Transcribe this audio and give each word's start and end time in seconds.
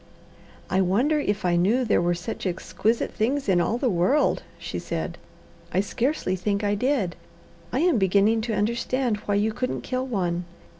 "I 0.67 0.81
wonder 0.81 1.19
if 1.19 1.45
I 1.45 1.55
knew 1.55 1.85
there 1.85 2.01
were 2.01 2.15
such 2.15 2.47
exquisite 2.47 3.11
things 3.11 3.47
in 3.47 3.61
all 3.61 3.77
the 3.77 3.87
world," 3.87 4.41
she 4.57 4.79
said. 4.79 5.19
"I 5.71 5.79
scarcely 5.81 6.35
think 6.35 6.63
I 6.63 6.73
did. 6.73 7.15
I 7.71 7.81
am 7.81 7.99
beginning 7.99 8.41
to 8.45 8.53
understand 8.55 9.17
why 9.27 9.35
you 9.35 9.53
couldn't 9.53 9.81
kill 9.81 10.07
one. 10.07 10.45